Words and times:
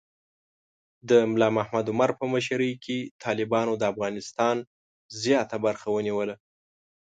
د 1.09 1.11
ملا 1.31 1.49
محمد 1.57 1.85
عمر 1.93 2.09
په 2.19 2.25
مشرۍ 2.33 2.73
کې 2.83 2.97
طالبانو 3.23 3.73
د 3.77 3.83
افغانستان 3.93 4.55
زیات 5.23 5.49
برخه 5.65 5.87
ونیوله. 5.91 6.35